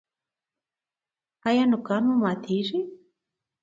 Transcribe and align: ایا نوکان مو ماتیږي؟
ایا 1.47 1.63
نوکان 1.71 2.03
مو 2.07 2.15
ماتیږي؟ 2.21 2.79